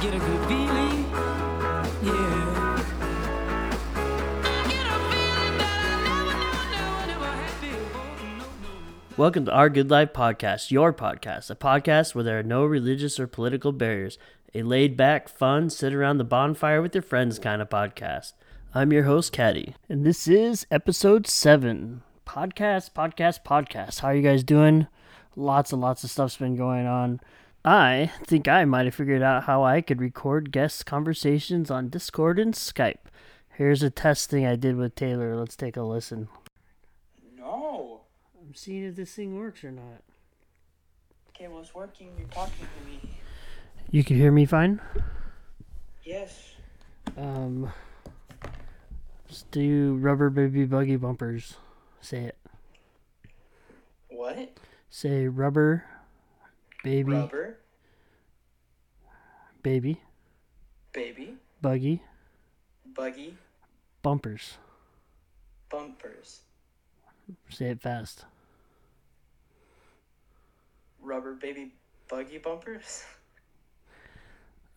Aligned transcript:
get 0.00 0.14
a 0.14 0.18
good 0.18 0.48
feeling. 0.48 1.04
Yeah. 2.02 2.14
I 4.42 4.64
get 4.66 4.86
a 4.86 4.98
feeling 5.10 5.58
that 5.58 5.76
I 5.76 6.00
never, 6.08 6.38
never, 6.40 6.64
never, 6.70 7.06
never 7.06 7.26
had 7.26 7.60
before. 7.60 8.16
No, 8.16 8.32
no, 8.32 8.70
no. 8.70 9.16
Welcome 9.18 9.44
to 9.44 9.52
Our 9.52 9.68
Good 9.68 9.90
Life 9.90 10.14
Podcast, 10.14 10.70
your 10.70 10.94
podcast, 10.94 11.50
a 11.50 11.54
podcast 11.54 12.14
where 12.14 12.24
there 12.24 12.38
are 12.38 12.42
no 12.42 12.64
religious 12.64 13.20
or 13.20 13.26
political 13.26 13.72
barriers, 13.72 14.16
a 14.54 14.62
laid 14.62 14.96
back, 14.96 15.28
fun, 15.28 15.68
sit 15.68 15.92
around 15.92 16.16
the 16.16 16.24
bonfire 16.24 16.80
with 16.80 16.94
your 16.94 17.02
friends 17.02 17.38
kind 17.38 17.60
of 17.60 17.68
podcast. 17.68 18.32
I'm 18.74 18.94
your 18.94 19.04
host, 19.04 19.32
Caddy, 19.32 19.74
and 19.86 20.06
this 20.06 20.26
is 20.26 20.66
episode 20.70 21.26
seven. 21.26 22.00
Podcast, 22.26 22.92
podcast, 22.94 23.44
podcast. 23.44 24.00
How 24.00 24.08
are 24.08 24.14
you 24.14 24.22
guys 24.22 24.44
doing? 24.44 24.86
Lots 25.36 25.74
and 25.74 25.82
lots 25.82 26.04
of 26.04 26.10
stuff's 26.10 26.38
been 26.38 26.56
going 26.56 26.86
on. 26.86 27.20
I 27.64 28.10
think 28.24 28.48
I 28.48 28.64
might 28.64 28.86
have 28.86 28.94
figured 28.94 29.22
out 29.22 29.44
how 29.44 29.62
I 29.62 29.82
could 29.82 30.00
record 30.00 30.50
guest 30.50 30.86
conversations 30.86 31.70
on 31.70 31.90
Discord 31.90 32.38
and 32.38 32.54
Skype. 32.54 33.10
Here's 33.50 33.82
a 33.82 33.90
test 33.90 34.30
thing 34.30 34.46
I 34.46 34.56
did 34.56 34.76
with 34.76 34.94
Taylor. 34.94 35.36
Let's 35.36 35.56
take 35.56 35.76
a 35.76 35.82
listen. 35.82 36.28
No. 37.36 38.00
I'm 38.40 38.54
seeing 38.54 38.84
if 38.84 38.96
this 38.96 39.12
thing 39.12 39.38
works 39.38 39.62
or 39.62 39.72
not. 39.72 40.02
Okay, 41.28 41.48
well, 41.48 41.60
it's 41.60 41.74
working. 41.74 42.08
You're 42.18 42.28
talking 42.28 42.66
to 42.78 42.88
me. 42.88 43.18
You 43.90 44.04
can 44.04 44.16
hear 44.16 44.32
me 44.32 44.46
fine? 44.46 44.80
Yes. 46.02 46.54
Um, 47.18 47.70
let's 49.28 49.42
do 49.50 49.98
rubber 50.00 50.30
baby 50.30 50.64
buggy 50.64 50.96
bumpers. 50.96 51.56
Say 52.00 52.20
it. 52.24 52.38
What? 54.08 54.56
Say 54.88 55.28
rubber 55.28 55.84
baby 56.82 57.12
Rubber, 57.12 57.58
baby 59.62 60.00
baby, 60.92 61.34
buggy 61.60 62.02
buggy, 62.94 63.36
bumpers. 64.02 64.58
bumpers. 65.68 66.40
Say 67.48 67.66
it 67.66 67.80
fast. 67.80 68.24
Rubber, 71.00 71.34
baby, 71.34 71.72
buggy 72.08 72.38
bumpers. 72.38 73.04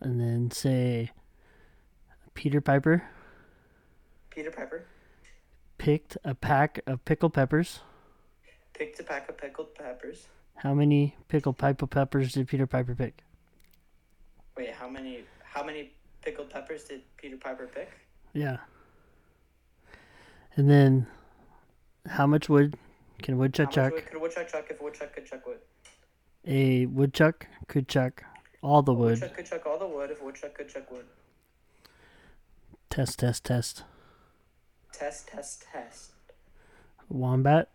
And 0.01 0.19
then 0.19 0.51
say 0.51 1.11
Peter 2.33 2.59
Piper 2.59 3.03
Peter 4.31 4.51
Piper 4.51 4.85
picked 5.77 6.17
a 6.25 6.35
pack 6.35 6.81
of 6.85 7.05
pickled 7.05 7.33
peppers. 7.33 7.79
picked 8.73 8.99
a 8.99 9.03
pack 9.03 9.29
of 9.29 9.37
pickled 9.37 9.73
peppers. 9.75 10.27
How 10.55 10.73
many 10.73 11.15
pickled 11.27 11.57
pipe 11.57 11.81
peppers 11.89 12.33
did 12.33 12.47
Peter 12.47 12.65
Piper 12.67 12.95
pick? 12.95 13.23
Wait, 14.57 14.71
how 14.73 14.87
many? 14.87 15.23
How 15.43 15.63
many 15.63 15.91
pickled 16.21 16.49
peppers 16.49 16.85
did 16.85 17.01
Peter 17.17 17.37
Piper 17.37 17.67
pick? 17.67 17.91
Yeah. 18.33 18.57
And 20.55 20.69
then 20.69 21.07
how 22.07 22.27
much 22.27 22.47
wood 22.49 22.75
can 23.21 23.33
a 23.35 23.37
woodchuck 23.37 23.73
How 23.73 23.83
much 23.83 23.91
chuck? 23.91 23.93
wood 23.93 24.05
could 24.05 24.15
a 24.15 24.19
woodchuck 24.19 24.47
chuck 24.47 24.65
if 24.69 24.79
a 24.79 24.83
woodchuck 24.83 25.13
could 25.13 25.25
chuck 25.25 25.45
wood? 25.45 25.57
A 26.45 26.85
woodchuck 26.85 27.47
could 27.67 27.87
chuck 27.87 28.23
all 28.61 28.81
the 28.81 28.91
A 28.91 28.95
wood. 28.95 29.19
woodchuck 29.19 29.35
could 29.35 29.45
chuck 29.45 29.65
all 29.65 29.79
the 29.79 29.87
wood 29.87 30.11
if 30.11 30.21
a 30.21 30.23
woodchuck 30.25 30.53
could 30.53 30.69
chuck 30.69 30.89
wood. 30.91 31.05
Test, 32.89 33.19
test, 33.19 33.43
test. 33.43 33.83
Test, 34.91 35.27
test, 35.27 35.65
test. 35.73 36.11
Wombat, 37.09 37.69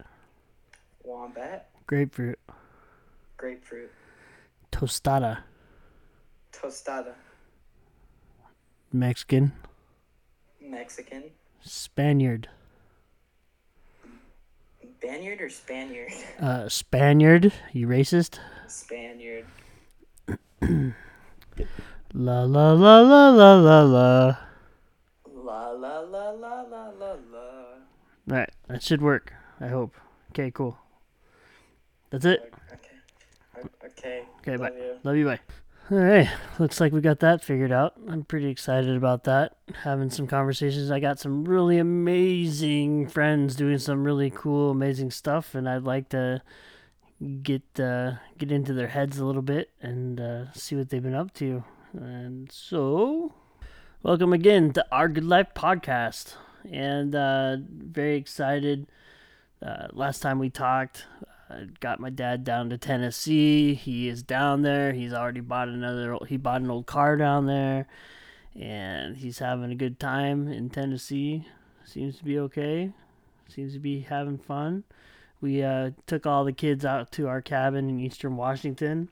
Wombat, 1.04 1.68
grapefruit, 1.86 2.38
grapefruit, 3.38 3.90
tostada, 4.70 5.38
tostada, 6.52 7.14
Mexican, 8.92 9.52
Mexican, 10.60 11.24
Spaniard, 11.62 12.48
Spaniard 15.00 15.40
or 15.40 15.48
Spaniard? 15.48 16.12
uh, 16.40 16.68
Spaniard. 16.68 17.52
You 17.72 17.86
racist? 17.86 18.40
Spaniard. 18.66 19.46
La 22.14 22.42
la 22.42 22.72
la 22.72 23.00
la 23.00 23.28
la 23.30 23.54
la 23.54 23.82
la. 23.82 24.36
La 25.26 25.70
la 25.70 26.00
la 26.00 26.30
la 26.30 26.62
la 26.62 26.88
la 26.88 27.12
la. 27.30 27.48
All 28.30 28.36
right, 28.36 28.50
that 28.66 28.82
should 28.82 29.02
work. 29.02 29.34
I 29.60 29.68
hope. 29.68 29.94
Okay, 30.30 30.50
cool. 30.50 30.78
That's 32.10 32.24
it. 32.24 32.54
Okay. 33.84 34.24
Okay. 34.40 34.56
Love 34.56 34.72
bye. 34.72 34.78
you. 34.78 34.98
Love 35.02 35.16
you, 35.16 35.24
bye. 35.26 35.40
All 35.90 35.96
right, 35.96 36.28
looks 36.58 36.82
like 36.82 36.92
we 36.92 37.00
got 37.00 37.20
that 37.20 37.42
figured 37.42 37.72
out. 37.72 37.94
I'm 38.10 38.22
pretty 38.22 38.48
excited 38.50 38.94
about 38.94 39.24
that. 39.24 39.56
Having 39.84 40.10
some 40.10 40.26
conversations. 40.26 40.90
I 40.90 41.00
got 41.00 41.18
some 41.18 41.46
really 41.46 41.78
amazing 41.78 43.08
friends 43.08 43.56
doing 43.56 43.78
some 43.78 44.04
really 44.04 44.28
cool, 44.28 44.70
amazing 44.70 45.10
stuff, 45.12 45.54
and 45.54 45.66
I'd 45.66 45.84
like 45.84 46.10
to 46.10 46.42
get 47.42 47.62
uh, 47.80 48.16
get 48.36 48.52
into 48.52 48.74
their 48.74 48.88
heads 48.88 49.16
a 49.18 49.24
little 49.24 49.40
bit 49.40 49.70
and 49.80 50.20
uh, 50.20 50.52
see 50.52 50.76
what 50.76 50.90
they've 50.90 51.02
been 51.02 51.14
up 51.14 51.32
to. 51.34 51.64
And 51.94 52.52
so, 52.52 53.32
welcome 54.02 54.34
again 54.34 54.74
to 54.74 54.84
our 54.92 55.08
Good 55.08 55.24
Life 55.24 55.54
podcast, 55.54 56.34
and 56.70 57.14
uh, 57.14 57.56
very 57.66 58.16
excited. 58.16 58.88
Uh, 59.62 59.86
last 59.94 60.20
time 60.20 60.38
we 60.38 60.50
talked, 60.50 61.06
I 61.50 61.66
got 61.80 62.00
my 62.00 62.10
dad 62.10 62.44
down 62.44 62.68
to 62.70 62.78
Tennessee. 62.78 63.74
He 63.74 64.08
is 64.08 64.22
down 64.22 64.62
there. 64.62 64.92
He's 64.92 65.12
already 65.14 65.40
bought 65.40 65.68
another. 65.68 66.18
He 66.26 66.36
bought 66.36 66.60
an 66.60 66.70
old 66.70 66.86
car 66.86 67.16
down 67.16 67.46
there, 67.46 67.86
and 68.54 69.16
he's 69.16 69.38
having 69.38 69.70
a 69.70 69.76
good 69.76 69.98
time 69.98 70.48
in 70.48 70.68
Tennessee. 70.68 71.46
Seems 71.84 72.18
to 72.18 72.24
be 72.24 72.38
okay. 72.38 72.92
Seems 73.48 73.72
to 73.72 73.78
be 73.78 74.00
having 74.00 74.36
fun. 74.36 74.84
We 75.40 75.62
uh, 75.62 75.92
took 76.06 76.26
all 76.26 76.44
the 76.44 76.52
kids 76.52 76.84
out 76.84 77.12
to 77.12 77.28
our 77.28 77.40
cabin 77.40 77.88
in 77.88 78.00
Eastern 78.00 78.36
Washington, 78.36 79.08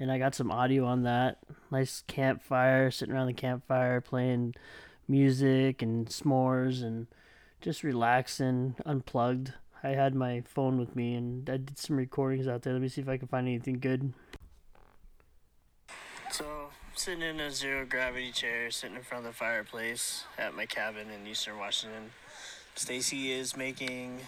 and 0.00 0.10
I 0.10 0.18
got 0.18 0.34
some 0.34 0.50
audio 0.50 0.84
on 0.84 1.04
that. 1.04 1.38
Nice 1.70 2.02
campfire, 2.08 2.90
sitting 2.90 3.14
around 3.14 3.28
the 3.28 3.34
campfire 3.34 4.00
playing 4.00 4.54
music 5.06 5.82
and 5.82 6.08
s'mores 6.08 6.82
and 6.82 7.06
just 7.60 7.84
relaxing, 7.84 8.74
unplugged. 8.84 9.52
I 9.84 9.90
had 9.90 10.14
my 10.14 10.42
phone 10.46 10.78
with 10.78 10.96
me 10.96 11.14
and 11.14 11.48
I 11.48 11.58
did 11.58 11.78
some 11.78 11.96
recordings 11.96 12.48
out 12.48 12.62
there. 12.62 12.72
Let 12.72 12.80
me 12.80 12.88
see 12.88 13.02
if 13.02 13.08
I 13.08 13.18
can 13.18 13.28
find 13.28 13.46
anything 13.46 13.78
good. 13.80 14.14
So, 16.30 16.70
sitting 16.94 17.20
in 17.20 17.38
a 17.38 17.50
zero 17.50 17.84
gravity 17.84 18.32
chair, 18.32 18.70
sitting 18.70 18.96
in 18.96 19.02
front 19.02 19.26
of 19.26 19.32
the 19.32 19.36
fireplace 19.36 20.24
at 20.38 20.54
my 20.54 20.64
cabin 20.64 21.08
in 21.10 21.26
Eastern 21.26 21.58
Washington. 21.58 22.10
Stacy 22.74 23.30
is 23.30 23.58
making, 23.58 24.20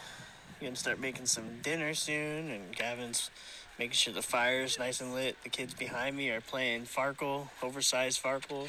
gonna 0.61 0.77
start 0.77 1.01
making 1.01 1.25
some 1.25 1.63
dinner 1.63 1.95
soon, 1.95 2.51
and 2.51 2.77
Gavin's 2.77 3.31
making 3.79 3.95
sure 3.95 4.13
the 4.13 4.23
fire's 4.23 4.79
nice 4.79 5.01
and 5.01 5.15
lit. 5.15 5.43
The 5.43 5.49
kids 5.49 5.73
behind 5.73 6.19
me 6.19 6.29
are 6.31 6.43
playing 6.43 6.83
Farkle, 6.83 7.49
oversized 7.63 8.23
Farkle. 8.23 8.69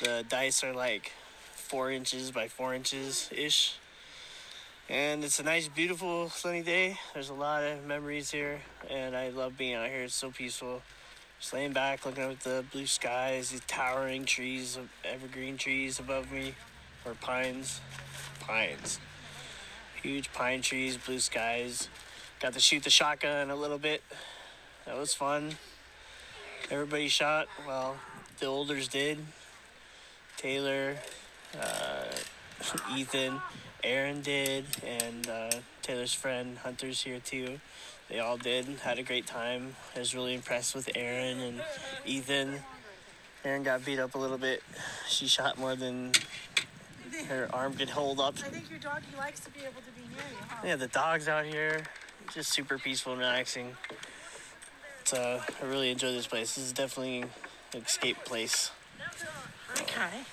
The 0.00 0.24
dice 0.28 0.62
are 0.62 0.72
like 0.72 1.10
four 1.52 1.90
inches 1.90 2.30
by 2.30 2.46
four 2.46 2.74
inches 2.74 3.28
ish. 3.32 3.76
And 4.88 5.24
it's 5.24 5.38
a 5.38 5.44
nice, 5.44 5.68
beautiful, 5.68 6.28
sunny 6.28 6.62
day. 6.62 6.98
There's 7.14 7.30
a 7.30 7.34
lot 7.34 7.62
of 7.62 7.84
memories 7.84 8.30
here, 8.30 8.60
and 8.90 9.16
I 9.16 9.28
love 9.28 9.56
being 9.56 9.74
out 9.74 9.88
here. 9.88 10.02
It's 10.02 10.14
so 10.14 10.30
peaceful. 10.30 10.82
Just 11.40 11.54
laying 11.54 11.72
back, 11.72 12.04
looking 12.04 12.24
at 12.24 12.40
the 12.40 12.64
blue 12.72 12.86
skies, 12.86 13.50
these 13.50 13.62
towering 13.66 14.24
trees, 14.24 14.76
of 14.76 14.88
evergreen 15.04 15.56
trees 15.56 16.00
above 16.00 16.32
me, 16.32 16.54
or 17.04 17.14
pines. 17.14 17.80
Pines. 18.40 18.98
Huge 20.02 20.32
pine 20.32 20.62
trees, 20.62 20.96
blue 20.96 21.20
skies. 21.20 21.88
Got 22.40 22.54
to 22.54 22.60
shoot 22.60 22.82
the 22.82 22.90
shotgun 22.90 23.50
a 23.50 23.56
little 23.56 23.78
bit. 23.78 24.02
That 24.84 24.96
was 24.98 25.14
fun. 25.14 25.52
Everybody 26.70 27.06
shot. 27.06 27.46
Well, 27.66 27.96
the 28.40 28.46
olders 28.46 28.88
did. 28.88 29.18
Taylor, 30.36 30.96
uh, 31.60 32.04
Ethan, 32.96 33.40
Aaron 33.84 34.22
did, 34.22 34.64
and 34.86 35.28
uh, 35.28 35.50
Taylor's 35.82 36.14
friend 36.14 36.58
Hunter's 36.58 37.02
here 37.02 37.20
too. 37.20 37.60
They 38.08 38.18
all 38.18 38.36
did. 38.36 38.66
Had 38.82 38.98
a 38.98 39.02
great 39.02 39.26
time. 39.26 39.76
I 39.96 40.00
was 40.00 40.14
really 40.14 40.34
impressed 40.34 40.74
with 40.74 40.90
Aaron 40.94 41.40
and 41.40 41.62
Ethan. 42.04 42.60
Aaron 43.44 43.62
got 43.62 43.84
beat 43.84 43.98
up 43.98 44.14
a 44.14 44.18
little 44.18 44.38
bit. 44.38 44.62
She 45.08 45.26
shot 45.26 45.58
more 45.58 45.74
than 45.74 46.12
her 47.28 47.48
arm 47.52 47.74
could 47.74 47.90
hold 47.90 48.20
up. 48.20 48.34
I 48.44 48.48
think 48.48 48.70
your 48.70 48.78
doggy 48.78 49.06
likes 49.18 49.40
to 49.40 49.50
be 49.50 49.60
able 49.60 49.80
to 49.80 49.90
be 49.96 50.02
near 50.02 50.18
you, 50.30 50.36
huh? 50.48 50.62
Yeah, 50.64 50.76
the 50.76 50.88
dogs 50.88 51.28
out 51.28 51.44
here, 51.44 51.82
just 52.32 52.50
super 52.50 52.78
peaceful 52.78 53.12
and 53.12 53.20
relaxing. 53.20 53.76
It's, 55.00 55.12
uh, 55.12 55.42
I 55.60 55.64
really 55.66 55.90
enjoy 55.90 56.12
this 56.12 56.26
place. 56.26 56.54
This 56.54 56.66
is 56.66 56.72
definitely 56.72 57.24
an 57.74 57.82
escape 57.84 58.24
place. 58.24 58.70
Okay. 59.80 60.24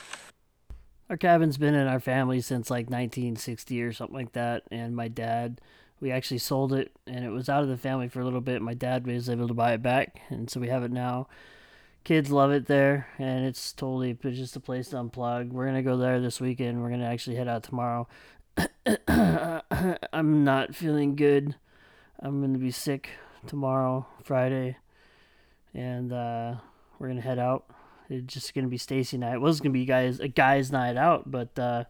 Our 1.09 1.17
cabin's 1.17 1.57
been 1.57 1.73
in 1.73 1.87
our 1.87 1.99
family 1.99 2.39
since 2.41 2.69
like 2.69 2.85
1960 2.85 3.81
or 3.81 3.93
something 3.93 4.15
like 4.15 4.33
that. 4.33 4.63
And 4.71 4.95
my 4.95 5.07
dad, 5.07 5.59
we 5.99 6.11
actually 6.11 6.37
sold 6.37 6.71
it 6.73 6.91
and 7.07 7.25
it 7.25 7.29
was 7.29 7.49
out 7.49 7.63
of 7.63 7.69
the 7.69 7.77
family 7.77 8.07
for 8.07 8.21
a 8.21 8.25
little 8.25 8.41
bit. 8.41 8.61
My 8.61 8.75
dad 8.75 9.07
was 9.07 9.29
able 9.29 9.47
to 9.47 9.53
buy 9.53 9.73
it 9.73 9.81
back. 9.81 10.21
And 10.29 10.49
so 10.49 10.59
we 10.59 10.67
have 10.69 10.83
it 10.83 10.91
now. 10.91 11.27
kids 12.03 12.31
love 12.31 12.51
it 12.51 12.67
there, 12.67 13.07
and 13.17 13.45
it's 13.45 13.71
totally 13.73 14.13
just 14.13 14.55
a 14.55 14.59
place 14.59 14.89
to 14.89 14.97
unplug. 14.97 15.49
We're 15.51 15.65
gonna 15.65 15.83
go 15.83 15.97
there 15.97 16.19
this 16.19 16.39
weekend. 16.41 16.81
We're 16.81 16.89
gonna 16.89 17.05
actually 17.05 17.35
head 17.35 17.47
out 17.47 17.63
tomorrow. 17.63 18.07
I'm 19.07 20.43
not 20.43 20.75
feeling 20.75 21.15
good. 21.15 21.55
I'm 22.19 22.41
gonna 22.41 22.57
be 22.57 22.71
sick 22.71 23.09
tomorrow, 23.47 24.07
Friday, 24.23 24.77
and 25.73 26.11
uh, 26.11 26.55
we're 26.97 27.09
gonna 27.09 27.21
head 27.21 27.39
out. 27.39 27.65
It's 28.09 28.33
just 28.33 28.53
gonna 28.53 28.67
be 28.67 28.77
Stacy 28.77 29.17
night. 29.17 29.35
It 29.35 29.41
was 29.41 29.59
gonna 29.59 29.73
be 29.73 29.85
guys 29.85 30.19
a 30.19 30.27
guys 30.27 30.71
night 30.71 30.97
out, 30.97 31.29
but 31.29 31.57
uh, 31.59 31.83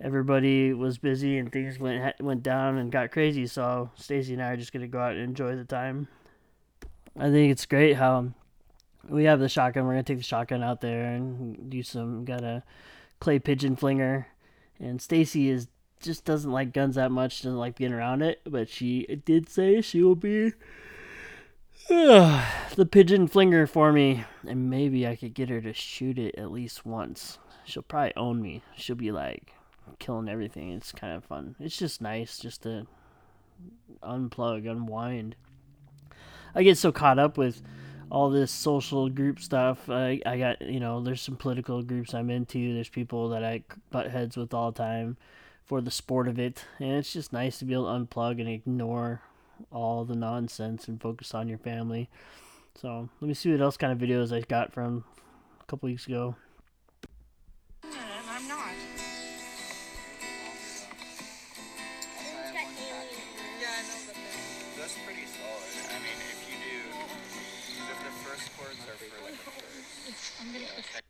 everybody 0.00 0.72
was 0.72 0.98
busy 0.98 1.38
and 1.38 1.52
things 1.52 1.78
went 1.78 2.20
went 2.20 2.42
down 2.42 2.78
and 2.78 2.90
got 2.90 3.10
crazy. 3.10 3.46
So 3.46 3.90
Stacy 3.94 4.32
and 4.32 4.42
I 4.42 4.50
are 4.50 4.56
just 4.56 4.72
gonna 4.72 4.88
go 4.88 5.00
out 5.00 5.12
and 5.12 5.22
enjoy 5.22 5.56
the 5.56 5.64
time. 5.64 6.08
I 7.18 7.30
think 7.30 7.52
it's 7.52 7.66
great 7.66 7.96
how 7.96 8.32
we 9.08 9.24
have 9.24 9.40
the 9.40 9.48
shotgun. 9.48 9.84
We're 9.84 9.92
gonna 9.92 10.02
take 10.02 10.18
the 10.18 10.24
shotgun 10.24 10.62
out 10.62 10.80
there 10.80 11.12
and 11.14 11.68
do 11.68 11.82
some. 11.82 12.24
Got 12.24 12.42
a 12.42 12.62
clay 13.18 13.38
pigeon 13.38 13.76
flinger, 13.76 14.28
and 14.78 15.00
Stacy 15.00 15.50
is 15.50 15.68
just 16.00 16.24
doesn't 16.24 16.50
like 16.50 16.72
guns 16.72 16.94
that 16.94 17.10
much. 17.10 17.42
Doesn't 17.42 17.58
like 17.58 17.76
being 17.76 17.92
around 17.92 18.22
it, 18.22 18.40
but 18.46 18.68
she 18.68 19.06
did 19.24 19.48
say 19.48 19.80
she 19.82 20.02
will 20.02 20.14
be 20.14 20.52
the 22.76 22.86
pigeon 22.88 23.26
flinger 23.26 23.66
for 23.66 23.92
me, 23.92 24.24
and 24.46 24.70
maybe 24.70 25.08
I 25.08 25.16
could 25.16 25.34
get 25.34 25.48
her 25.48 25.60
to 25.60 25.72
shoot 25.72 26.20
it 26.20 26.36
at 26.38 26.52
least 26.52 26.86
once. 26.86 27.40
She'll 27.64 27.82
probably 27.82 28.14
own 28.16 28.40
me. 28.40 28.62
She'll 28.76 28.94
be 28.94 29.10
like 29.10 29.54
killing 29.98 30.28
everything. 30.28 30.70
It's 30.70 30.92
kind 30.92 31.16
of 31.16 31.24
fun. 31.24 31.56
It's 31.58 31.76
just 31.76 32.00
nice 32.00 32.38
just 32.38 32.62
to 32.62 32.86
unplug, 34.04 34.70
unwind. 34.70 35.34
I 36.54 36.62
get 36.62 36.78
so 36.78 36.92
caught 36.92 37.18
up 37.18 37.36
with 37.36 37.60
all 38.08 38.30
this 38.30 38.52
social 38.52 39.08
group 39.08 39.40
stuff. 39.40 39.90
I, 39.90 40.20
I 40.24 40.38
got, 40.38 40.62
you 40.62 40.78
know, 40.78 41.00
there's 41.00 41.20
some 41.20 41.36
political 41.36 41.82
groups 41.82 42.14
I'm 42.14 42.30
into. 42.30 42.72
There's 42.72 42.88
people 42.88 43.30
that 43.30 43.42
I 43.42 43.64
butt 43.90 44.12
heads 44.12 44.36
with 44.36 44.54
all 44.54 44.70
the 44.70 44.78
time 44.78 45.16
for 45.64 45.80
the 45.80 45.90
sport 45.90 46.28
of 46.28 46.38
it. 46.38 46.66
And 46.78 46.92
it's 46.92 47.12
just 47.12 47.32
nice 47.32 47.58
to 47.58 47.64
be 47.64 47.72
able 47.72 47.86
to 47.86 48.04
unplug 48.04 48.38
and 48.38 48.48
ignore 48.48 49.22
all 49.70 50.04
the 50.04 50.16
nonsense 50.16 50.88
and 50.88 51.00
focus 51.00 51.34
on 51.34 51.48
your 51.48 51.58
family. 51.58 52.08
So 52.80 53.08
let 53.20 53.28
me 53.28 53.34
see 53.34 53.50
what 53.50 53.60
else 53.60 53.76
kind 53.76 53.92
of 53.92 53.98
videos 53.98 54.32
I 54.34 54.40
got 54.40 54.72
from 54.72 55.04
a 55.60 55.64
couple 55.64 55.88
weeks 55.88 56.06
ago. 56.06 56.36
I'm 57.84 58.48
not. 58.48 58.60
That's 64.78 64.94
pretty 65.04 65.26
solid. 65.26 65.72
I 65.90 65.98
mean, 65.98 66.18
if 66.30 66.40
you 66.48 66.56
do, 66.64 66.78
if 67.92 67.98
the 68.02 68.12
first 68.24 68.46
chords 68.56 68.80
are 68.88 68.96
for 68.96 69.24
like 69.24 69.34
a 69.34 69.36
first. 70.82 71.02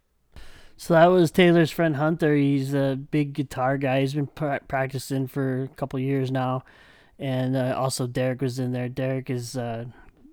So 0.76 0.94
that 0.94 1.06
was 1.06 1.30
Taylor's 1.30 1.70
friend 1.70 1.94
Hunter. 1.96 2.34
He's 2.34 2.74
a 2.74 2.98
big 3.10 3.32
guitar 3.34 3.78
guy. 3.78 4.00
He's 4.00 4.14
been 4.14 4.26
pra- 4.26 4.60
practicing 4.66 5.28
for 5.28 5.62
a 5.64 5.68
couple 5.68 6.00
years 6.00 6.30
now, 6.32 6.64
and 7.20 7.54
uh, 7.54 7.74
also 7.76 8.06
Derek 8.06 8.40
was 8.40 8.58
in 8.58 8.72
there. 8.72 8.88
Derek 8.88 9.28
has 9.28 9.54
uh, 9.54 9.84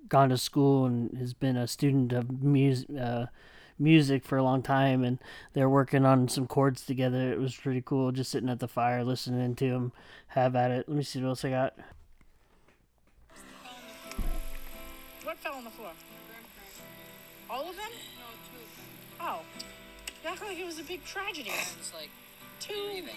gone 0.08 0.30
to 0.30 0.38
school 0.38 0.86
and 0.86 1.16
has 1.18 1.34
been 1.34 1.56
a 1.56 1.68
student 1.68 2.12
of 2.14 2.42
music, 2.42 2.88
uh, 2.98 3.26
music 3.78 4.24
for 4.24 4.38
a 4.38 4.42
long 4.42 4.62
time, 4.62 5.04
and 5.04 5.18
they're 5.52 5.68
working 5.68 6.06
on 6.06 6.28
some 6.28 6.46
chords 6.46 6.86
together. 6.86 7.30
It 7.30 7.38
was 7.38 7.54
pretty 7.54 7.82
cool, 7.84 8.10
just 8.10 8.30
sitting 8.30 8.48
at 8.48 8.58
the 8.58 8.66
fire 8.66 9.04
listening 9.04 9.54
to 9.56 9.64
him 9.66 9.92
have 10.28 10.56
at 10.56 10.70
it. 10.70 10.88
Let 10.88 10.96
me 10.96 11.04
see 11.04 11.20
what 11.20 11.28
else 11.28 11.44
I 11.44 11.50
got. 11.50 11.74
What 15.24 15.36
fell 15.36 15.54
on 15.54 15.64
the 15.64 15.70
floor? 15.70 15.90
All 17.50 17.68
of 17.68 17.76
them? 17.76 17.90
Oh. 19.20 19.40
You 20.24 20.30
act 20.30 20.42
like 20.42 20.58
it 20.58 20.64
was 20.64 20.78
a 20.78 20.84
big 20.84 21.04
tragedy. 21.04 21.50
It's 21.78 21.92
like 21.92 22.08
Two. 22.60 22.72
breathing. 22.86 23.14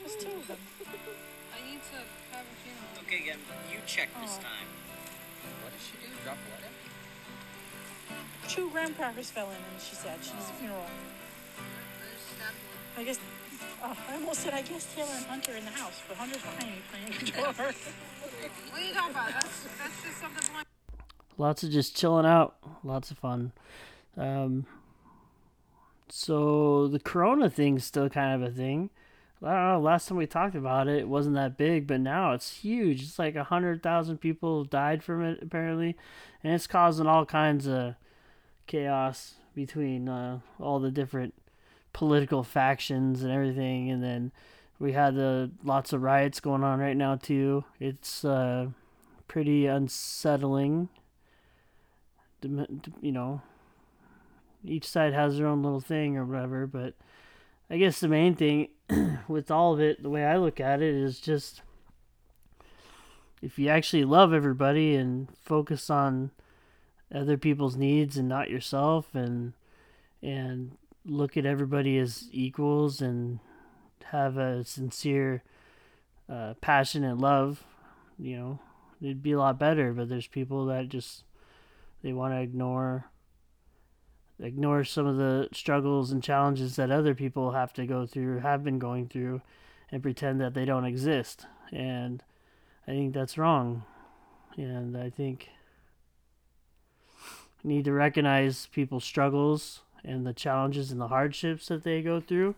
There's 0.00 0.16
two 0.16 0.30
of 0.30 0.46
them. 0.46 0.58
I 1.60 1.70
need 1.70 1.82
to 1.92 1.96
have 2.32 2.46
a 2.46 2.56
funeral. 2.64 3.04
Okay, 3.06 3.18
again, 3.22 3.38
you 3.70 3.78
check 3.86 4.08
this 4.22 4.38
Oh. 4.38 4.42
time. 4.42 4.68
What 5.62 5.72
did 5.72 5.80
she 5.82 5.96
do? 6.00 6.08
Drop 6.24 6.36
what 6.48 6.60
in? 6.64 8.48
Two 8.48 8.70
graham 8.70 8.94
crackers 8.94 9.30
fell 9.30 9.50
in, 9.50 9.56
and 9.56 9.80
she 9.80 9.94
said 9.94 10.18
she 10.24 10.32
needs 10.32 10.48
a 10.48 10.52
funeral. 10.54 10.86
I 12.96 13.04
guess. 13.04 13.18
Oh, 13.82 13.96
I 14.08 14.14
almost 14.14 14.40
said 14.40 14.54
I 14.54 14.62
guess 14.62 14.92
Taylor 14.94 15.08
and 15.14 15.24
Hunter 15.26 15.52
in 15.56 15.64
the 15.64 15.70
house, 15.70 16.02
but 16.08 16.16
Hunter's 16.16 16.42
behind 16.42 16.70
me 16.70 16.78
playing 16.90 17.18
guitar. 17.24 17.52
What 17.52 17.64
are 18.74 18.80
you 18.84 18.92
talking 18.94 19.10
about? 19.10 19.32
That's, 19.32 19.62
that's 19.78 20.02
just 20.02 20.20
something 20.20 20.42
from 20.42 20.64
lots 21.38 21.62
of 21.62 21.70
just 21.70 21.96
chilling 21.96 22.26
out 22.26 22.56
lots 22.84 23.10
of 23.10 23.16
fun 23.16 23.50
um 24.18 24.66
so 26.10 26.86
the 26.88 26.98
corona 27.00 27.48
thing's 27.48 27.82
still 27.84 28.10
kind 28.10 28.42
of 28.42 28.46
a 28.46 28.52
thing 28.52 28.90
i 29.42 29.52
don't 29.52 29.68
know 29.68 29.80
last 29.80 30.08
time 30.08 30.18
we 30.18 30.26
talked 30.26 30.54
about 30.54 30.88
it 30.88 30.98
it 30.98 31.08
wasn't 31.08 31.34
that 31.34 31.56
big 31.56 31.86
but 31.86 32.00
now 32.00 32.32
it's 32.32 32.58
huge. 32.58 33.02
It's 33.02 33.18
like 33.18 33.36
hundred 33.36 33.82
thousand 33.82 34.18
people 34.18 34.64
died 34.64 35.02
from 35.02 35.22
it 35.22 35.40
apparently. 35.42 35.96
And 36.42 36.54
it's 36.54 36.66
causing 36.66 37.06
all 37.06 37.26
kinds 37.26 37.66
of 37.66 37.96
chaos 38.66 39.34
between 39.54 40.08
uh, 40.08 40.40
all 40.58 40.80
the 40.80 40.90
different 40.90 41.34
political 41.92 42.42
factions 42.42 43.22
and 43.22 43.30
everything. 43.30 43.90
And 43.90 44.02
then 44.02 44.32
we 44.78 44.92
had 44.92 45.14
the 45.14 45.50
lots 45.62 45.92
of 45.92 46.02
riots 46.02 46.40
going 46.40 46.64
on 46.64 46.78
right 46.78 46.96
now 46.96 47.16
too. 47.16 47.64
It's 47.78 48.24
uh 48.24 48.68
pretty 49.28 49.66
unsettling. 49.66 50.88
You 52.42 53.12
know, 53.12 53.42
each 54.64 54.88
side 54.88 55.12
has 55.12 55.36
their 55.36 55.46
own 55.46 55.62
little 55.62 55.80
thing 55.80 56.16
or 56.16 56.24
whatever. 56.24 56.66
But 56.66 56.94
I 57.70 57.78
guess 57.78 58.00
the 58.00 58.08
main 58.08 58.34
thing 58.34 58.68
with 59.28 59.50
all 59.50 59.74
of 59.74 59.80
it, 59.80 60.02
the 60.02 60.10
way 60.10 60.24
I 60.24 60.36
look 60.38 60.58
at 60.58 60.82
it, 60.82 60.92
is 60.92 61.20
just 61.20 61.62
if 63.40 63.58
you 63.58 63.68
actually 63.68 64.04
love 64.04 64.32
everybody 64.32 64.96
and 64.96 65.28
focus 65.40 65.88
on 65.88 66.32
other 67.14 67.36
people's 67.36 67.76
needs 67.76 68.16
and 68.16 68.28
not 68.28 68.50
yourself, 68.50 69.14
and 69.14 69.52
and 70.20 70.76
look 71.06 71.36
at 71.36 71.46
everybody 71.46 71.96
as 71.96 72.28
equals 72.32 73.00
and 73.00 73.38
have 74.06 74.36
a 74.36 74.64
sincere 74.64 75.42
uh, 76.28 76.54
passion 76.60 77.04
and 77.04 77.20
love, 77.20 77.64
you 78.18 78.36
know, 78.36 78.58
it'd 79.00 79.22
be 79.22 79.32
a 79.32 79.38
lot 79.38 79.58
better. 79.58 79.92
But 79.92 80.08
there's 80.08 80.26
people 80.26 80.66
that 80.66 80.88
just 80.88 81.22
they 82.02 82.12
want 82.12 82.34
to 82.34 82.40
ignore 82.40 83.09
ignore 84.42 84.84
some 84.84 85.06
of 85.06 85.16
the 85.16 85.48
struggles 85.52 86.12
and 86.12 86.22
challenges 86.22 86.76
that 86.76 86.90
other 86.90 87.14
people 87.14 87.52
have 87.52 87.72
to 87.74 87.86
go 87.86 88.06
through 88.06 88.40
have 88.40 88.64
been 88.64 88.78
going 88.78 89.08
through 89.08 89.42
and 89.90 90.02
pretend 90.02 90.40
that 90.40 90.54
they 90.54 90.64
don't 90.64 90.84
exist. 90.84 91.46
And 91.72 92.22
i 92.86 92.92
think 92.92 93.14
that's 93.14 93.38
wrong. 93.38 93.84
And 94.56 94.96
i 94.96 95.10
think 95.10 95.48
we 97.62 97.74
need 97.74 97.84
to 97.84 97.92
recognize 97.92 98.66
people's 98.72 99.04
struggles 99.04 99.80
and 100.02 100.26
the 100.26 100.32
challenges 100.32 100.90
and 100.90 101.00
the 101.00 101.08
hardships 101.08 101.68
that 101.68 101.84
they 101.84 102.00
go 102.02 102.20
through 102.20 102.54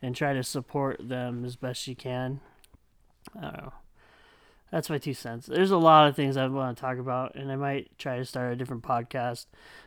and 0.00 0.14
try 0.14 0.32
to 0.32 0.44
support 0.44 1.08
them 1.08 1.44
as 1.44 1.56
best 1.56 1.88
you 1.88 1.96
can. 1.96 2.40
I 3.36 3.40
don't 3.40 3.56
know 3.56 3.72
that's 4.74 4.90
my 4.90 4.98
two 4.98 5.14
cents. 5.14 5.46
There's 5.46 5.70
a 5.70 5.78
lot 5.78 6.08
of 6.08 6.16
things 6.16 6.36
I 6.36 6.48
want 6.48 6.76
to 6.76 6.80
talk 6.80 6.98
about, 6.98 7.36
and 7.36 7.52
I 7.52 7.54
might 7.54 7.96
try 7.96 8.18
to 8.18 8.24
start 8.24 8.52
a 8.52 8.56
different 8.56 8.82
podcast. 8.82 9.46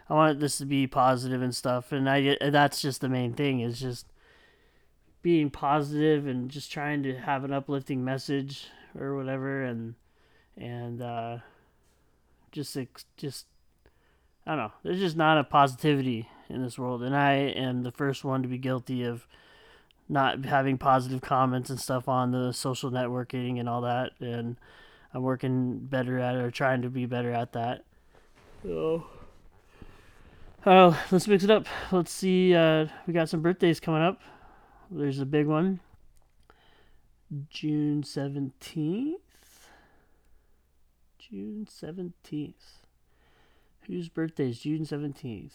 I 0.09 0.13
want 0.13 0.39
this 0.39 0.59
to 0.59 0.65
be 0.65 0.87
positive 0.87 1.41
and 1.41 1.53
stuff, 1.53 1.91
and 1.91 2.09
I 2.09 2.37
that's 2.39 2.81
just 2.81 3.01
the 3.01 3.09
main 3.09 3.33
thing 3.33 3.59
is 3.59 3.81
just 3.81 4.05
being 5.21 5.49
positive 5.49 6.25
and 6.25 6.49
just 6.49 6.71
trying 6.71 7.03
to 7.03 7.17
have 7.17 7.43
an 7.43 7.51
uplifting 7.51 8.05
message 8.05 8.67
or 8.97 9.17
whatever, 9.17 9.61
and 9.61 9.95
and 10.55 11.01
uh, 11.01 11.39
just 12.53 12.77
just 13.17 13.45
I 14.45 14.51
don't 14.51 14.57
know. 14.57 14.71
There's 14.83 14.99
just 14.99 15.17
not 15.17 15.37
a 15.37 15.43
positivity 15.43 16.29
in 16.47 16.63
this 16.63 16.79
world, 16.79 17.03
and 17.03 17.13
I 17.13 17.33
am 17.33 17.83
the 17.83 17.91
first 17.91 18.23
one 18.23 18.41
to 18.41 18.47
be 18.47 18.57
guilty 18.57 19.03
of 19.03 19.27
not 20.09 20.45
having 20.45 20.77
positive 20.77 21.21
comments 21.21 21.69
and 21.69 21.79
stuff 21.79 22.07
on 22.07 22.31
the 22.31 22.51
social 22.51 22.91
networking 22.91 23.59
and 23.59 23.67
all 23.67 23.81
that 23.81 24.11
and 24.19 24.57
I'm 25.13 25.23
working 25.23 25.79
better 25.79 26.19
at 26.19 26.35
it 26.35 26.39
or 26.39 26.51
trying 26.51 26.81
to 26.83 26.89
be 26.89 27.05
better 27.05 27.31
at 27.31 27.53
that. 27.53 27.83
So 28.63 29.05
Oh, 30.65 31.01
let's 31.11 31.27
mix 31.27 31.43
it 31.43 31.51
up. 31.51 31.65
Let's 31.91 32.11
see 32.11 32.55
uh 32.55 32.87
we 33.05 33.13
got 33.13 33.29
some 33.29 33.41
birthdays 33.41 33.79
coming 33.79 34.01
up. 34.01 34.21
There's 34.89 35.19
a 35.19 35.25
big 35.25 35.47
one. 35.47 35.81
June 37.49 38.03
17th. 38.03 39.15
June 41.19 41.67
17th. 41.69 42.53
Whose 43.81 44.07
birthday 44.07 44.49
is 44.49 44.59
June 44.59 44.85
17th? 44.85 45.51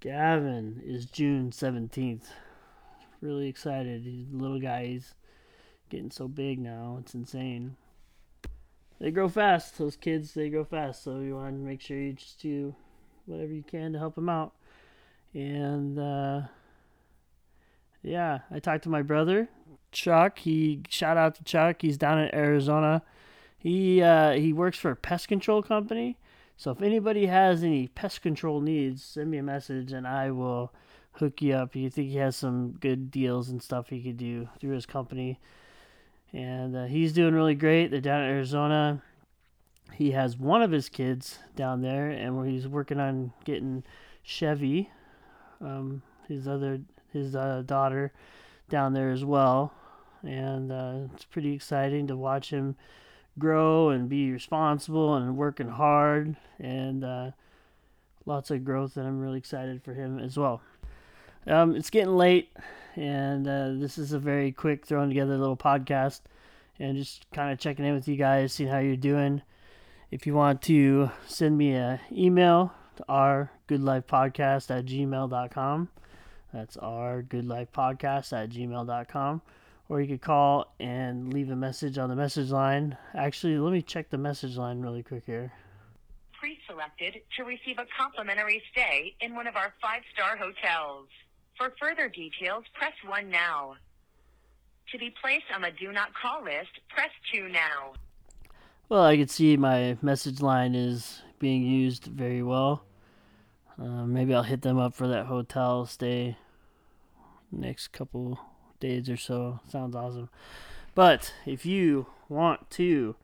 Gavin 0.00 0.82
is 0.84 1.06
June 1.06 1.50
17th 1.50 2.26
really 3.22 3.48
excited. 3.48 4.02
He's 4.02 4.26
little 4.32 4.60
guy. 4.60 4.86
He's 4.86 5.14
getting 5.90 6.10
so 6.10 6.28
big 6.28 6.58
now. 6.58 6.98
It's 7.00 7.14
insane. 7.14 7.76
They 9.00 9.10
grow 9.10 9.28
fast. 9.28 9.78
Those 9.78 9.96
kids, 9.96 10.34
they 10.34 10.48
grow 10.48 10.64
fast. 10.64 11.02
So 11.02 11.20
you 11.20 11.36
want 11.36 11.54
to 11.54 11.60
make 11.60 11.80
sure 11.80 11.96
you 11.96 12.12
just 12.12 12.44
you 12.44 12.74
whatever 13.26 13.52
you 13.52 13.62
can 13.62 13.92
to 13.92 13.98
help 13.98 14.14
them 14.14 14.28
out. 14.28 14.52
And 15.34 15.98
uh, 15.98 16.42
yeah, 18.02 18.40
I 18.50 18.58
talked 18.58 18.84
to 18.84 18.88
my 18.88 19.02
brother 19.02 19.48
Chuck. 19.92 20.38
He 20.40 20.82
shout 20.88 21.16
out 21.16 21.34
to 21.36 21.44
Chuck. 21.44 21.82
He's 21.82 21.96
down 21.96 22.18
in 22.18 22.34
Arizona. 22.34 23.02
He 23.58 24.02
uh, 24.02 24.32
he 24.32 24.52
works 24.52 24.78
for 24.78 24.90
a 24.90 24.96
pest 24.96 25.28
control 25.28 25.62
company. 25.62 26.18
So 26.56 26.70
if 26.70 26.82
anybody 26.82 27.26
has 27.26 27.62
any 27.62 27.88
pest 27.88 28.22
control 28.22 28.60
needs, 28.60 29.02
send 29.02 29.30
me 29.30 29.38
a 29.38 29.42
message 29.42 29.92
and 29.92 30.06
I 30.06 30.30
will 30.30 30.72
hook 31.14 31.42
you 31.42 31.54
up. 31.54 31.76
You 31.76 31.90
think 31.90 32.10
he 32.10 32.16
has 32.18 32.36
some 32.36 32.72
good 32.80 33.10
deals 33.10 33.48
and 33.48 33.62
stuff 33.62 33.88
he 33.88 34.02
could 34.02 34.16
do 34.16 34.48
through 34.60 34.74
his 34.74 34.86
company. 34.86 35.38
And 36.32 36.74
uh, 36.74 36.84
he's 36.84 37.12
doing 37.12 37.34
really 37.34 37.54
great. 37.54 37.90
They're 37.90 38.00
down 38.00 38.22
in 38.22 38.30
Arizona. 38.30 39.02
He 39.92 40.12
has 40.12 40.38
one 40.38 40.62
of 40.62 40.70
his 40.70 40.88
kids 40.88 41.38
down 41.54 41.82
there, 41.82 42.08
and 42.08 42.48
he's 42.48 42.66
working 42.66 42.98
on 42.98 43.32
getting 43.44 43.84
Chevy, 44.22 44.90
um, 45.60 46.02
his 46.28 46.48
other 46.48 46.80
his 47.12 47.36
uh, 47.36 47.62
daughter, 47.66 48.10
down 48.70 48.94
there 48.94 49.10
as 49.10 49.22
well. 49.22 49.74
And 50.22 50.72
uh, 50.72 50.94
it's 51.12 51.26
pretty 51.26 51.52
exciting 51.52 52.06
to 52.06 52.16
watch 52.16 52.48
him 52.48 52.76
grow 53.38 53.90
and 53.90 54.08
be 54.08 54.30
responsible 54.30 55.14
and 55.14 55.36
working 55.36 55.68
hard 55.68 56.36
and 56.58 57.04
uh, 57.04 57.30
lots 58.26 58.50
of 58.50 58.64
growth 58.64 58.96
and 58.96 59.06
i'm 59.06 59.20
really 59.20 59.38
excited 59.38 59.82
for 59.82 59.94
him 59.94 60.18
as 60.18 60.36
well 60.36 60.60
um, 61.46 61.76
it's 61.76 61.90
getting 61.90 62.16
late 62.16 62.50
and 62.96 63.46
uh, 63.46 63.70
this 63.74 63.98
is 63.98 64.12
a 64.12 64.18
very 64.18 64.52
quick 64.52 64.86
thrown 64.86 65.08
together 65.08 65.36
little 65.36 65.56
podcast 65.56 66.20
and 66.78 66.96
just 66.96 67.26
kind 67.32 67.52
of 67.52 67.58
checking 67.58 67.84
in 67.84 67.94
with 67.94 68.08
you 68.08 68.16
guys 68.16 68.52
seeing 68.52 68.68
how 68.68 68.78
you're 68.78 68.96
doing 68.96 69.42
if 70.10 70.26
you 70.26 70.34
want 70.34 70.60
to 70.62 71.10
send 71.26 71.56
me 71.56 71.72
an 71.72 71.98
email 72.10 72.72
to 72.96 73.04
our 73.08 73.50
good 73.66 73.82
life 73.82 74.06
podcast 74.06 74.70
at 74.70 74.84
gmail.com 74.84 75.88
that's 76.52 76.76
our 76.76 77.22
good 77.22 77.46
life 77.46 77.68
podcast 77.72 78.32
at 78.32 78.50
gmail.com 78.50 79.40
or 79.92 80.00
you 80.00 80.08
could 80.08 80.22
call 80.22 80.72
and 80.80 81.34
leave 81.34 81.50
a 81.50 81.56
message 81.56 81.98
on 81.98 82.08
the 82.08 82.16
message 82.16 82.50
line. 82.50 82.96
Actually, 83.14 83.58
let 83.58 83.72
me 83.72 83.82
check 83.82 84.08
the 84.08 84.16
message 84.16 84.56
line 84.56 84.80
really 84.80 85.02
quick 85.02 85.24
here. 85.26 85.52
Pre-selected 86.40 87.20
to 87.36 87.44
receive 87.44 87.78
a 87.78 87.84
complimentary 87.98 88.62
stay 88.72 89.14
in 89.20 89.34
one 89.34 89.46
of 89.46 89.54
our 89.54 89.74
five-star 89.82 90.38
hotels. 90.38 91.08
For 91.56 91.72
further 91.80 92.08
details, 92.08 92.64
press 92.74 92.92
1 93.06 93.30
now. 93.30 93.76
To 94.90 94.98
be 94.98 95.14
placed 95.22 95.44
on 95.54 95.62
the 95.62 95.70
do 95.78 95.92
not 95.92 96.08
call 96.14 96.44
list, 96.44 96.70
press 96.88 97.10
2 97.32 97.48
now. 97.48 97.92
Well, 98.88 99.04
I 99.04 99.16
can 99.16 99.28
see 99.28 99.56
my 99.56 99.96
message 100.02 100.40
line 100.40 100.74
is 100.74 101.22
being 101.38 101.62
used 101.62 102.04
very 102.04 102.42
well. 102.42 102.84
Uh, 103.80 104.04
maybe 104.04 104.34
I'll 104.34 104.42
hit 104.42 104.62
them 104.62 104.78
up 104.78 104.94
for 104.94 105.08
that 105.08 105.26
hotel 105.26 105.86
stay 105.86 106.36
next 107.50 107.88
couple 107.88 108.38
days 108.80 109.08
or 109.08 109.16
so. 109.16 109.60
Sounds 109.68 109.94
awesome. 109.94 110.28
But 110.94 111.32
if 111.46 111.64
you 111.64 112.06
want 112.28 112.70
to 112.72 113.16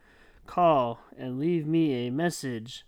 call 0.47 1.01
and 1.19 1.39
leave 1.39 1.67
me 1.67 2.07
a 2.07 2.11
message, 2.11 2.85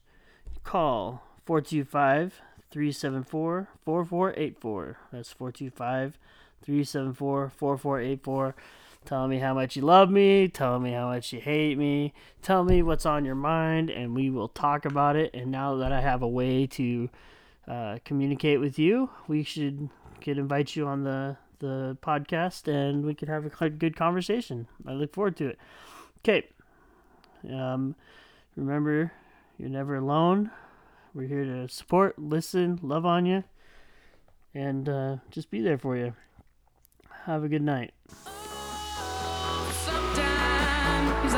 call 0.64 1.22
425 1.44 2.40
374 2.70 3.68
4484. 3.84 4.98
That's 5.12 5.32
425 5.32 6.18
374 6.62 7.52
4484. 7.56 8.54
Tell 9.04 9.26
me 9.28 9.38
how 9.38 9.54
much 9.54 9.76
you 9.76 9.82
love 9.82 10.10
me. 10.10 10.48
Tell 10.48 10.78
me 10.78 10.92
how 10.92 11.08
much 11.08 11.32
you 11.32 11.40
hate 11.40 11.78
me. 11.78 12.12
Tell 12.42 12.64
me 12.64 12.82
what's 12.82 13.06
on 13.06 13.24
your 13.24 13.34
mind, 13.34 13.90
and 13.90 14.14
we 14.14 14.28
will 14.30 14.48
talk 14.48 14.84
about 14.84 15.16
it. 15.16 15.34
And 15.34 15.50
now 15.50 15.76
that 15.76 15.90
I 15.90 16.00
have 16.00 16.22
a 16.22 16.28
way 16.28 16.66
to 16.66 17.08
uh, 17.66 17.98
communicate 18.04 18.60
with 18.60 18.78
you, 18.78 19.10
we 19.26 19.42
should 19.42 19.88
could 20.20 20.36
invite 20.36 20.76
you 20.76 20.86
on 20.86 21.04
the 21.04 21.38
the 21.60 21.96
podcast, 22.02 22.68
and 22.68 23.04
we 23.04 23.14
could 23.14 23.28
have 23.28 23.46
a 23.46 23.70
good 23.70 23.96
conversation. 23.96 24.66
I 24.86 24.92
look 24.92 25.14
forward 25.14 25.36
to 25.38 25.48
it. 25.48 25.58
Okay. 26.18 26.46
Um, 27.50 27.94
remember, 28.54 29.12
you're 29.58 29.70
never 29.70 29.96
alone. 29.96 30.50
We're 31.12 31.26
here 31.26 31.44
to 31.44 31.68
support, 31.68 32.18
listen, 32.20 32.78
love 32.82 33.04
on 33.04 33.26
you, 33.26 33.42
and 34.54 34.88
uh, 34.88 35.16
just 35.30 35.50
be 35.50 35.60
there 35.60 35.76
for 35.76 35.96
you. 35.96 36.14
Have 37.24 37.42
a 37.42 37.48
good 37.48 37.62
night. 37.62 37.92
Sometimes 39.72 41.34